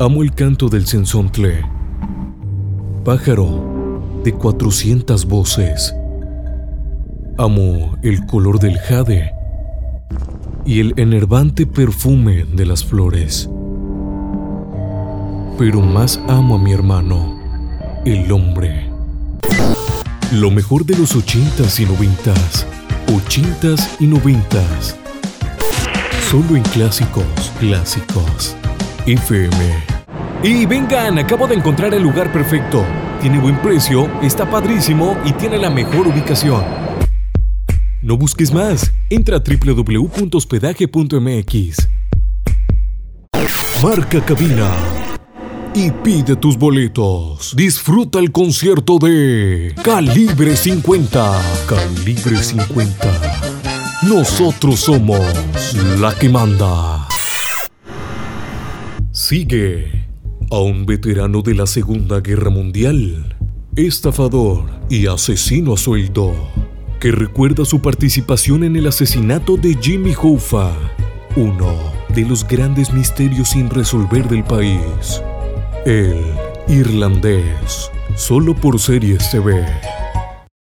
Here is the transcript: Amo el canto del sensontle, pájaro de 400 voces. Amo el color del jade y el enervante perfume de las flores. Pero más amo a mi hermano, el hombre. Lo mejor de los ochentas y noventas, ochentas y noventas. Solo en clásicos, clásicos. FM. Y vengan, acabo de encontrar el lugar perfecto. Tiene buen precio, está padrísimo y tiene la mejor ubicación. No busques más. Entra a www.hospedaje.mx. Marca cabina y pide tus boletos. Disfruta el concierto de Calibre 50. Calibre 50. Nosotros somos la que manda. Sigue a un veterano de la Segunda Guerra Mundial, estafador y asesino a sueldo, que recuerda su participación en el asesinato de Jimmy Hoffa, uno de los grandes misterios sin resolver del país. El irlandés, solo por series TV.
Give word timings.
Amo 0.00 0.24
el 0.24 0.34
canto 0.34 0.68
del 0.68 0.88
sensontle, 0.88 1.64
pájaro 3.04 4.02
de 4.24 4.32
400 4.32 5.24
voces. 5.26 5.94
Amo 7.38 7.96
el 8.02 8.26
color 8.26 8.58
del 8.58 8.76
jade 8.76 9.30
y 10.66 10.80
el 10.80 10.94
enervante 10.96 11.64
perfume 11.64 12.44
de 12.44 12.66
las 12.66 12.84
flores. 12.84 13.48
Pero 15.58 15.80
más 15.80 16.20
amo 16.26 16.56
a 16.56 16.58
mi 16.58 16.72
hermano, 16.72 17.38
el 18.04 18.32
hombre. 18.32 18.90
Lo 20.32 20.50
mejor 20.50 20.84
de 20.84 20.98
los 20.98 21.14
ochentas 21.14 21.78
y 21.78 21.86
noventas, 21.86 22.66
ochentas 23.14 23.96
y 24.00 24.08
noventas. 24.08 24.96
Solo 26.32 26.56
en 26.56 26.64
clásicos, 26.64 27.52
clásicos. 27.60 28.56
FM. 29.06 29.56
Y 30.42 30.66
vengan, 30.66 31.18
acabo 31.18 31.46
de 31.46 31.54
encontrar 31.54 31.94
el 31.94 32.02
lugar 32.02 32.30
perfecto. 32.32 32.84
Tiene 33.20 33.38
buen 33.38 33.62
precio, 33.62 34.10
está 34.22 34.50
padrísimo 34.50 35.16
y 35.24 35.32
tiene 35.32 35.56
la 35.58 35.70
mejor 35.70 36.06
ubicación. 36.06 36.62
No 38.02 38.18
busques 38.18 38.52
más. 38.52 38.92
Entra 39.08 39.38
a 39.38 39.40
www.hospedaje.mx. 39.40 41.88
Marca 43.82 44.24
cabina 44.24 44.70
y 45.74 45.90
pide 45.90 46.36
tus 46.36 46.56
boletos. 46.56 47.54
Disfruta 47.56 48.18
el 48.18 48.30
concierto 48.30 48.98
de 48.98 49.74
Calibre 49.82 50.56
50. 50.56 51.42
Calibre 51.66 52.36
50. 52.36 53.42
Nosotros 54.02 54.80
somos 54.80 55.20
la 55.98 56.14
que 56.14 56.28
manda. 56.28 57.03
Sigue 59.14 60.08
a 60.50 60.58
un 60.58 60.86
veterano 60.86 61.40
de 61.40 61.54
la 61.54 61.68
Segunda 61.68 62.18
Guerra 62.18 62.50
Mundial, 62.50 63.36
estafador 63.76 64.64
y 64.90 65.06
asesino 65.06 65.74
a 65.74 65.76
sueldo, 65.76 66.34
que 66.98 67.12
recuerda 67.12 67.64
su 67.64 67.80
participación 67.80 68.64
en 68.64 68.74
el 68.74 68.88
asesinato 68.88 69.56
de 69.56 69.78
Jimmy 69.80 70.14
Hoffa, 70.20 70.72
uno 71.36 71.76
de 72.08 72.22
los 72.22 72.44
grandes 72.44 72.92
misterios 72.92 73.50
sin 73.50 73.70
resolver 73.70 74.28
del 74.28 74.42
país. 74.42 75.22
El 75.86 76.18
irlandés, 76.66 77.92
solo 78.16 78.52
por 78.52 78.80
series 78.80 79.30
TV. 79.30 79.64